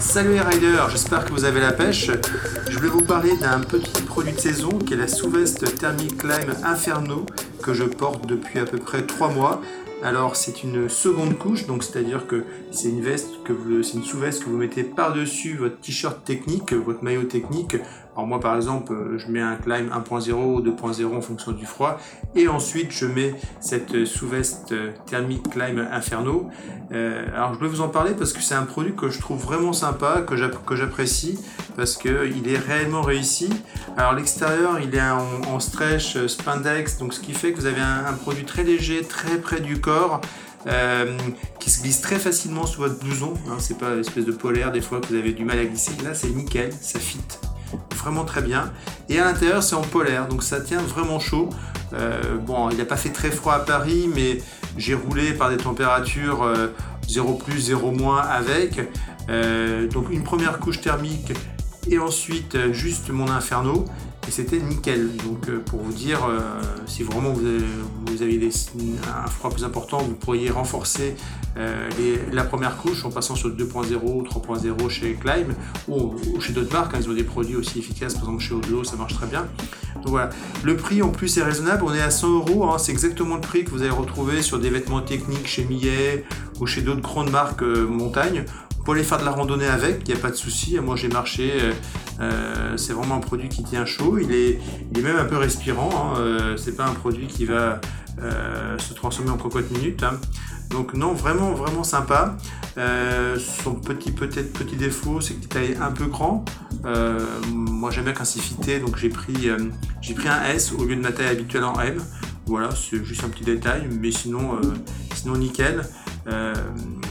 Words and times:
Salut 0.00 0.32
les 0.32 0.40
riders, 0.40 0.88
j'espère 0.88 1.26
que 1.26 1.30
vous 1.30 1.44
avez 1.44 1.60
la 1.60 1.72
pêche. 1.72 2.10
Je 2.70 2.76
voulais 2.78 2.88
vous 2.88 3.04
parler 3.04 3.36
d'un 3.36 3.60
petit 3.60 4.00
produit 4.02 4.32
de 4.32 4.40
saison 4.40 4.70
qui 4.70 4.94
est 4.94 4.96
la 4.96 5.06
sous-veste 5.06 5.78
Thermic 5.78 6.16
Climb 6.16 6.50
Inferno 6.64 7.26
que 7.62 7.74
je 7.74 7.84
porte 7.84 8.26
depuis 8.26 8.58
à 8.60 8.64
peu 8.64 8.78
près 8.78 9.02
3 9.02 9.28
mois. 9.28 9.60
Alors 10.02 10.36
c'est 10.36 10.64
une 10.64 10.88
seconde 10.88 11.36
couche, 11.36 11.66
donc 11.66 11.84
c'est-à-dire 11.84 12.26
que 12.26 12.44
c'est 12.72 12.88
une 12.88 13.02
veste 13.02 13.42
que 13.44 13.52
c'est 13.82 13.98
une 13.98 14.02
sous-veste 14.02 14.44
que 14.44 14.48
vous 14.48 14.56
mettez 14.56 14.84
par-dessus 14.84 15.58
votre 15.58 15.78
t-shirt 15.78 16.24
technique, 16.24 16.72
votre 16.72 17.04
maillot 17.04 17.24
technique. 17.24 17.76
Alors 18.16 18.26
moi 18.26 18.40
par 18.40 18.56
exemple, 18.56 18.92
je 19.18 19.28
mets 19.28 19.40
un 19.40 19.56
climb 19.56 19.88
1.0 19.88 20.32
ou 20.32 20.60
2.0 20.60 21.16
en 21.16 21.20
fonction 21.20 21.52
du 21.52 21.64
froid, 21.64 21.98
et 22.34 22.48
ensuite 22.48 22.90
je 22.90 23.06
mets 23.06 23.34
cette 23.60 24.04
sous-veste 24.04 24.74
thermique 25.06 25.48
climb 25.50 25.78
Inferno. 25.92 26.50
Euh, 26.92 27.26
alors 27.34 27.54
je 27.54 27.58
voulais 27.58 27.70
vous 27.70 27.80
en 27.80 27.88
parler 27.88 28.12
parce 28.12 28.32
que 28.32 28.42
c'est 28.42 28.54
un 28.54 28.64
produit 28.64 28.94
que 28.94 29.08
je 29.08 29.20
trouve 29.20 29.40
vraiment 29.40 29.72
sympa, 29.72 30.22
que 30.22 30.36
j'apprécie, 30.36 31.38
parce 31.76 31.96
qu'il 31.96 32.48
est 32.48 32.58
réellement 32.58 33.02
réussi. 33.02 33.48
Alors 33.96 34.12
l'extérieur 34.12 34.78
il 34.80 34.94
est 34.94 35.00
en, 35.00 35.60
stretch 35.60 36.26
spandex, 36.26 36.98
donc 36.98 37.14
ce 37.14 37.20
qui 37.20 37.32
fait 37.32 37.52
que 37.52 37.60
vous 37.60 37.66
avez 37.66 37.80
un, 37.80 38.12
produit 38.14 38.44
très 38.44 38.64
léger, 38.64 39.02
très 39.02 39.38
près 39.38 39.60
du 39.60 39.80
corps 39.80 40.20
euh, 40.66 41.16
qui 41.58 41.70
se 41.70 41.82
glisse 41.82 42.00
très 42.00 42.18
facilement 42.18 42.66
sous 42.66 42.80
votre 42.80 42.98
blouson. 42.98 43.34
Hein, 43.48 43.56
c'est 43.58 43.78
pas 43.78 43.94
une 43.94 44.00
espèce 44.00 44.24
de 44.24 44.32
polaire 44.32 44.72
des 44.72 44.80
fois 44.80 45.00
que 45.00 45.06
vous 45.06 45.16
avez 45.16 45.32
du 45.32 45.44
mal 45.44 45.58
à 45.58 45.64
glisser. 45.64 45.92
Là, 46.02 46.14
c'est 46.14 46.30
nickel, 46.30 46.72
ça 46.72 46.98
fit 46.98 47.18
vraiment 48.02 48.24
très 48.24 48.42
bien. 48.42 48.72
Et 49.08 49.18
à 49.18 49.24
l'intérieur, 49.24 49.62
c'est 49.62 49.76
en 49.76 49.82
polaire, 49.82 50.28
donc 50.28 50.42
ça 50.42 50.60
tient 50.60 50.80
vraiment 50.82 51.20
chaud. 51.20 51.50
Euh, 51.92 52.36
bon, 52.38 52.70
il 52.70 52.78
n'a 52.78 52.84
pas 52.84 52.96
fait 52.96 53.10
très 53.10 53.30
froid 53.30 53.54
à 53.54 53.60
Paris, 53.60 54.08
mais 54.14 54.38
j'ai 54.76 54.94
roulé 54.94 55.32
par 55.32 55.50
des 55.50 55.56
températures 55.56 56.46
0 57.08 57.28
euh, 57.28 57.44
plus, 57.44 57.60
0 57.60 57.90
moins 57.92 58.20
avec. 58.20 58.80
donc 59.92 60.10
une 60.10 60.24
première 60.24 60.58
couche 60.58 60.80
thermique 60.80 61.32
et 61.88 61.98
ensuite 61.98 62.72
juste 62.72 63.10
mon 63.10 63.30
inferno 63.30 63.84
et 64.28 64.30
c'était 64.30 64.60
nickel. 64.60 65.16
Donc 65.16 65.48
euh, 65.48 65.60
pour 65.64 65.80
vous 65.80 65.92
dire, 65.92 66.24
euh, 66.24 66.38
si 66.86 67.02
vraiment 67.02 67.32
vous 67.32 67.46
avez, 68.22 68.38
des, 68.38 68.50
un 69.08 69.26
froid 69.26 69.50
plus 69.50 69.64
important, 69.64 69.98
vous 69.98 70.14
pourriez 70.14 70.50
renforcer 70.50 71.16
euh, 71.56 71.88
la 72.32 72.44
première 72.44 72.76
couche 72.76 73.04
en 73.04 73.10
passant 73.10 73.34
sur 73.34 73.48
2.0 73.50 73.96
ou 74.04 74.22
3.0 74.22 74.88
chez 74.88 75.14
Climb 75.14 75.52
ou, 75.88 76.14
chez 76.40 76.52
d'autres 76.52 76.72
marques. 76.72 76.94
Hein. 76.94 77.00
ils 77.00 77.08
ont 77.08 77.14
des 77.14 77.24
produits 77.24 77.56
aussi 77.56 77.78
efficaces, 77.78 78.14
par 78.14 78.24
exemple 78.24 78.42
chez 78.42 78.54
Odlo, 78.54 78.84
ça 78.84 78.96
marche 78.96 79.14
très 79.14 79.26
bien. 79.26 79.46
Donc 79.96 80.08
voilà, 80.08 80.30
le 80.62 80.76
prix 80.76 81.02
en 81.02 81.08
plus 81.08 81.36
est 81.38 81.42
raisonnable, 81.42 81.82
on 81.84 81.94
est 81.94 82.00
à 82.00 82.10
100 82.10 82.30
euros, 82.30 82.64
hein. 82.64 82.78
c'est 82.78 82.92
exactement 82.92 83.34
le 83.36 83.40
prix 83.40 83.64
que 83.64 83.70
vous 83.70 83.82
allez 83.82 83.90
retrouver 83.90 84.42
sur 84.42 84.58
des 84.58 84.70
vêtements 84.70 85.02
techniques 85.02 85.46
chez 85.46 85.64
Millet 85.64 86.24
ou 86.60 86.66
chez 86.66 86.82
d'autres 86.82 87.02
grandes 87.02 87.30
marques 87.30 87.62
montagne. 87.62 88.44
Pour 88.90 88.96
aller 88.96 89.04
faire 89.04 89.20
de 89.20 89.24
la 89.24 89.30
randonnée 89.30 89.68
avec, 89.68 90.00
il 90.08 90.12
n'y 90.12 90.18
a 90.18 90.20
pas 90.20 90.32
de 90.32 90.34
souci. 90.34 90.76
Moi 90.80 90.96
j'ai 90.96 91.06
marché, 91.06 91.52
euh, 91.54 91.72
euh, 92.18 92.76
c'est 92.76 92.92
vraiment 92.92 93.14
un 93.14 93.20
produit 93.20 93.48
qui 93.48 93.62
tient 93.62 93.86
chaud. 93.86 94.18
Il 94.18 94.32
est, 94.32 94.58
il 94.90 94.98
est 94.98 95.02
même 95.02 95.16
un 95.16 95.26
peu 95.26 95.36
respirant. 95.36 95.90
Hein. 95.92 96.18
Euh, 96.18 96.56
c'est 96.56 96.74
pas 96.74 96.86
un 96.86 96.94
produit 96.94 97.28
qui 97.28 97.44
va 97.44 97.80
se 98.78 98.92
transformer 98.92 99.30
en 99.30 99.36
cocotte 99.36 99.70
minute. 99.70 100.02
Hein. 100.02 100.18
Donc 100.70 100.94
non, 100.94 101.12
vraiment 101.12 101.52
vraiment 101.52 101.84
sympa. 101.84 102.36
son 103.38 103.74
petit 103.74 104.10
peut-être 104.10 104.52
petit 104.54 104.74
défaut, 104.74 105.20
c'est 105.20 105.34
qu'il 105.34 105.62
est 105.62 105.76
un 105.76 105.92
peu 105.92 106.06
grand. 106.06 106.44
moi 107.52 107.92
j'aime 107.92 108.06
bien 108.06 108.24
c'est 108.24 108.40
fité, 108.40 108.80
donc 108.80 108.96
j'ai 108.96 109.08
pris 109.08 109.50
j'ai 110.00 110.14
pris 110.14 110.26
un 110.26 110.42
S 110.46 110.72
au 110.72 110.84
lieu 110.84 110.96
de 110.96 111.00
ma 111.00 111.12
taille 111.12 111.28
habituelle 111.28 111.62
en 111.62 111.78
M. 111.80 112.02
Voilà, 112.46 112.70
c'est 112.74 113.04
juste 113.04 113.22
un 113.22 113.28
petit 113.28 113.44
détail, 113.44 113.88
mais 113.88 114.10
sinon 114.10 114.60
sinon 115.14 115.36
nickel. 115.36 115.84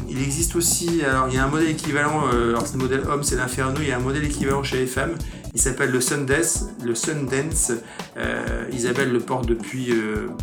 Euh, 0.10 0.12
il 0.12 0.22
existe 0.22 0.56
aussi, 0.56 1.02
alors 1.04 1.28
il 1.30 1.36
y 1.36 1.38
a 1.38 1.46
un 1.46 1.48
modèle 1.48 1.70
équivalent, 1.70 2.24
euh, 2.34 2.50
alors 2.50 2.66
c'est 2.66 2.74
le 2.74 2.84
modèle 2.84 3.02
homme, 3.10 3.24
c'est 3.24 3.36
l'Inferno, 3.36 3.80
il 3.82 3.88
y 3.88 3.92
a 3.92 3.98
un 3.98 4.02
modèle 4.02 4.26
équivalent 4.26 4.64
chez 4.64 4.78
les 4.78 4.88
femmes, 4.88 5.16
il 5.54 5.62
s'appelle 5.62 5.92
le 5.92 6.02
Sundance. 6.02 6.66
Le 6.84 6.96
Sundance, 6.96 7.72
euh, 8.18 8.66
Isabelle 8.72 9.12
le 9.12 9.20
porte 9.20 9.48
depuis 9.48 9.94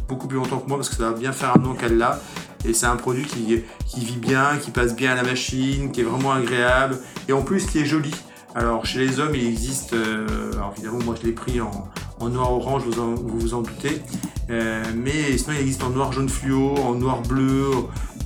beaucoup 0.08 0.26
plus 0.26 0.36
longtemps 0.36 0.58
que 0.58 0.68
moi 0.68 0.78
parce 0.78 0.88
que 0.88 0.96
ça 0.96 1.10
va 1.10 1.16
bien 1.16 1.32
faire 1.32 1.56
un 1.56 1.64
an 1.64 1.74
qu'elle 1.74 1.96
l'a. 1.96 2.20
Et 2.64 2.74
c'est 2.74 2.86
un 2.86 2.96
produit 2.96 3.24
qui, 3.24 3.62
qui, 3.86 4.04
vit 4.04 4.16
bien, 4.16 4.56
qui 4.60 4.72
passe 4.72 4.96
bien 4.96 5.12
à 5.12 5.14
la 5.14 5.22
machine, 5.22 5.92
qui 5.92 6.00
est 6.00 6.04
vraiment 6.04 6.32
agréable 6.32 6.98
et 7.28 7.32
en 7.32 7.42
plus 7.42 7.66
qui 7.66 7.78
est 7.78 7.84
joli. 7.84 8.10
Alors 8.56 8.84
chez 8.84 8.98
les 8.98 9.20
hommes, 9.20 9.34
il 9.34 9.46
existe, 9.46 9.94
alors 10.54 10.74
évidemment 10.76 10.98
moi 11.04 11.14
je 11.20 11.26
l'ai 11.26 11.32
pris 11.32 11.60
en, 11.60 11.88
en 12.18 12.28
noir 12.28 12.50
orange, 12.52 12.82
vous, 12.86 13.14
vous 13.14 13.38
vous 13.38 13.54
en 13.54 13.60
doutez, 13.60 14.02
mais 14.48 15.38
sinon 15.38 15.54
il 15.54 15.60
existe 15.60 15.84
en 15.84 15.90
noir 15.90 16.12
jaune 16.12 16.28
fluo, 16.28 16.74
en 16.78 16.94
noir 16.94 17.22
bleu, 17.22 17.70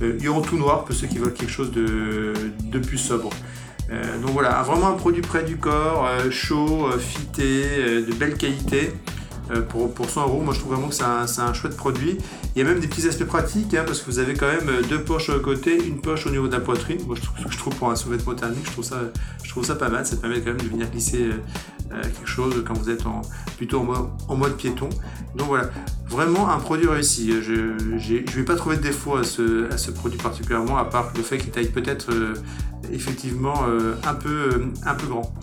euh, 0.01 0.15
il 0.17 0.25
y 0.25 0.27
aura 0.27 0.41
tout 0.41 0.57
noir 0.57 0.83
pour 0.85 0.95
ceux 0.95 1.07
qui 1.07 1.17
veulent 1.17 1.33
quelque 1.33 1.51
chose 1.51 1.71
de, 1.71 2.33
plus 2.79 2.97
sobre. 2.97 3.29
Euh, 3.91 4.19
donc 4.19 4.31
voilà, 4.31 4.61
vraiment 4.63 4.87
un 4.87 4.93
produit 4.93 5.21
près 5.21 5.43
du 5.43 5.57
corps, 5.57 6.07
euh, 6.07 6.31
chaud, 6.31 6.89
fité, 6.97 8.01
de 8.01 8.13
belle 8.13 8.35
qualité. 8.35 8.93
Pour, 9.69 9.93
pour, 9.93 10.09
100 10.09 10.23
euros, 10.27 10.41
moi 10.41 10.53
je 10.53 10.59
trouve 10.59 10.73
vraiment 10.73 10.87
que 10.87 10.95
c'est 10.95 11.03
un, 11.41 11.53
chouette 11.53 11.75
produit. 11.75 12.17
Il 12.55 12.59
y 12.59 12.61
a 12.61 12.65
même 12.65 12.79
des 12.79 12.87
petits 12.87 13.07
aspects 13.07 13.25
pratiques 13.25 13.73
hein, 13.73 13.83
parce 13.85 14.01
que 14.01 14.05
vous 14.05 14.19
avez 14.19 14.33
quand 14.33 14.47
même 14.47 14.69
deux 14.89 15.01
poches 15.01 15.25
sur 15.25 15.33
le 15.33 15.39
côté, 15.39 15.85
une 15.85 15.99
poche 15.99 16.25
au 16.27 16.29
niveau 16.29 16.47
de 16.47 16.53
la 16.53 16.59
poitrine. 16.59 16.99
Moi 17.05 17.15
je 17.15 17.21
trouve, 17.21 17.51
je 17.51 17.57
trouve 17.57 17.75
pour 17.75 17.89
un 17.89 17.95
sous-vêtement 17.95 18.33
thermique, 18.35 18.65
je 18.65 18.71
trouve, 18.71 18.85
ça, 18.85 19.01
je 19.43 19.49
trouve 19.49 19.65
ça 19.65 19.75
pas 19.75 19.89
mal. 19.89 20.05
Ça 20.05 20.17
permet 20.17 20.39
quand 20.39 20.47
même 20.47 20.61
de 20.61 20.67
venir 20.67 20.89
glisser 20.89 21.29
quelque 21.89 22.27
chose 22.27 22.63
quand 22.65 22.73
vous 22.73 22.89
êtes 22.89 23.03
plutôt 23.57 23.85
en 24.27 24.35
mode, 24.35 24.55
piéton. 24.55 24.89
Donc 25.35 25.47
voilà, 25.47 25.69
vraiment 26.07 26.49
un 26.49 26.59
produit 26.59 26.87
réussi. 26.87 27.31
Je 27.41 27.53
ne 27.53 28.31
vais 28.31 28.43
pas 28.43 28.55
trouver 28.55 28.77
de 28.77 28.81
défaut 28.81 29.15
à 29.15 29.23
ce, 29.23 29.91
produit 29.91 30.19
particulièrement, 30.19 30.77
à 30.77 30.85
part 30.85 31.11
le 31.15 31.23
fait 31.23 31.37
qu'il 31.37 31.51
taille 31.51 31.69
peut-être 31.69 32.11
euh, 32.11 32.33
effectivement 32.91 33.65
euh, 33.67 33.95
un, 34.05 34.13
peu, 34.13 34.29
euh, 34.29 34.73
un 34.85 34.93
peu 34.93 35.07
grand. 35.07 35.33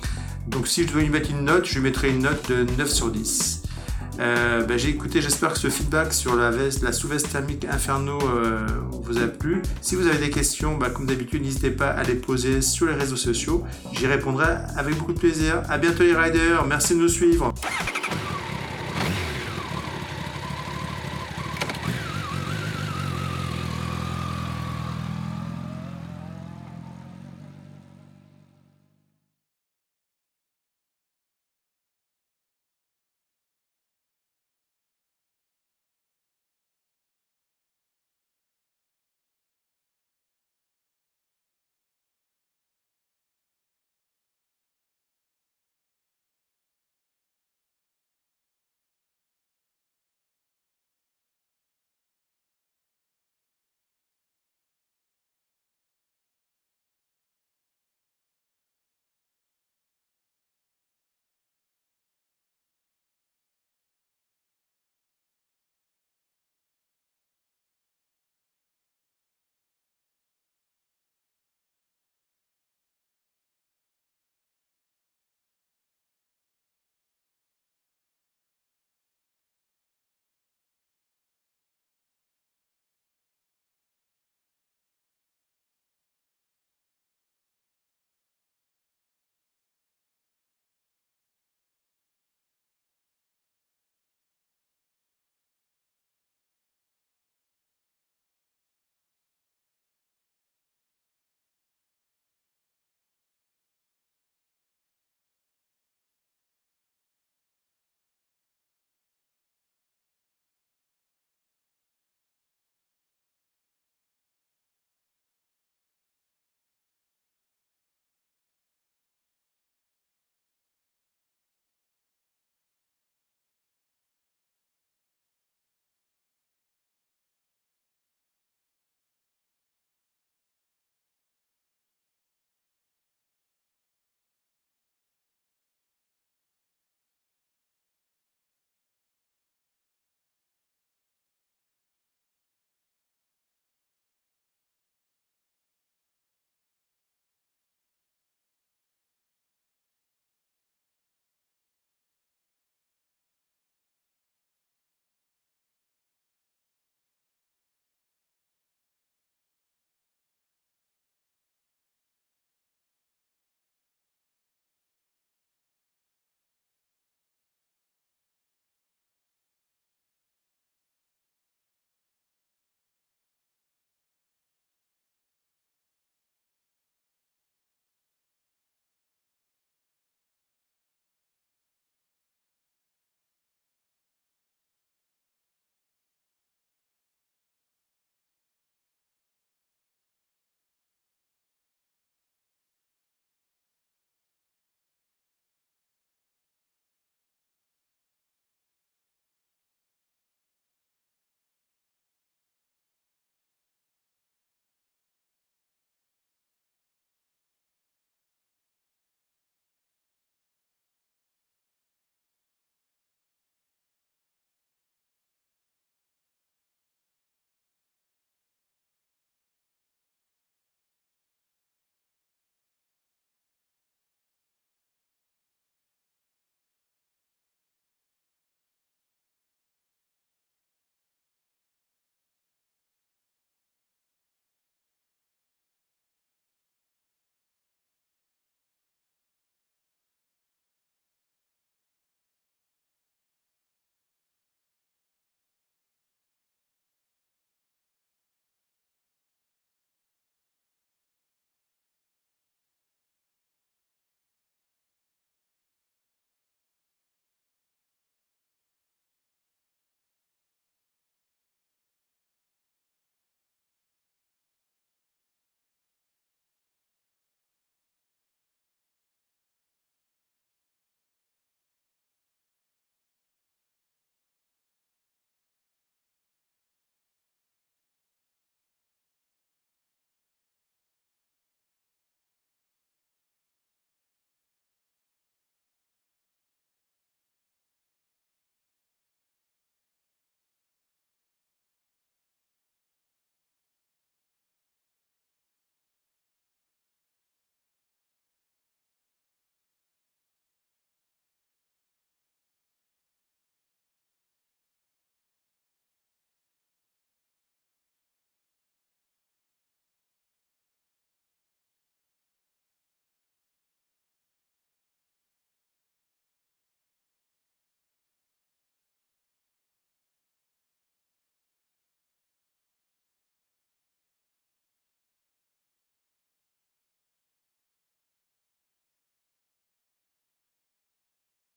Donc 0.46 0.66
si 0.66 0.82
je 0.82 0.88
devais 0.88 1.02
lui 1.02 1.10
mettre 1.10 1.30
une 1.30 1.44
note, 1.44 1.66
je 1.66 1.74
lui 1.74 1.82
mettrais 1.82 2.10
une 2.10 2.22
note 2.22 2.50
de 2.50 2.66
9 2.76 2.88
sur 2.88 3.10
10. 3.10 3.57
Euh, 4.18 4.64
ben, 4.64 4.78
j'ai 4.78 4.90
écouté, 4.90 5.20
j'espère 5.20 5.52
que 5.52 5.58
ce 5.58 5.68
feedback 5.68 6.12
sur 6.12 6.34
la 6.34 6.50
veste, 6.50 6.82
la 6.82 6.92
sous-veste 6.92 7.30
thermique 7.30 7.64
Inferno 7.70 8.18
euh, 8.22 8.66
vous 8.90 9.18
a 9.18 9.26
plu. 9.26 9.62
Si 9.80 9.94
vous 9.94 10.06
avez 10.06 10.18
des 10.18 10.30
questions, 10.30 10.76
ben, 10.76 10.90
comme 10.90 11.06
d'habitude, 11.06 11.42
n'hésitez 11.42 11.70
pas 11.70 11.88
à 11.88 12.02
les 12.02 12.14
poser 12.14 12.60
sur 12.60 12.86
les 12.86 12.94
réseaux 12.94 13.16
sociaux. 13.16 13.64
J'y 13.92 14.06
répondrai 14.06 14.56
avec 14.76 14.96
beaucoup 14.96 15.12
de 15.12 15.20
plaisir. 15.20 15.62
À 15.68 15.78
bientôt 15.78 16.02
les 16.02 16.14
riders, 16.14 16.64
merci 16.66 16.94
de 16.94 17.00
nous 17.00 17.08
suivre. 17.08 17.54